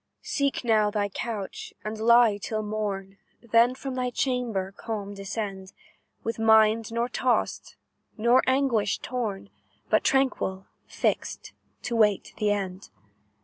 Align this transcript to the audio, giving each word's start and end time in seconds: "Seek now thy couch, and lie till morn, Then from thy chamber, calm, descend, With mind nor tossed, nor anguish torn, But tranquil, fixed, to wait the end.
"Seek 0.23 0.63
now 0.63 0.89
thy 0.89 1.09
couch, 1.09 1.75
and 1.85 1.99
lie 1.99 2.37
till 2.37 2.63
morn, 2.63 3.19
Then 3.39 3.75
from 3.75 3.93
thy 3.93 4.09
chamber, 4.09 4.71
calm, 4.75 5.13
descend, 5.13 5.73
With 6.23 6.39
mind 6.39 6.91
nor 6.91 7.07
tossed, 7.07 7.75
nor 8.17 8.41
anguish 8.47 8.97
torn, 8.97 9.51
But 9.91 10.03
tranquil, 10.03 10.65
fixed, 10.87 11.53
to 11.83 11.95
wait 11.95 12.33
the 12.37 12.49
end. 12.49 12.89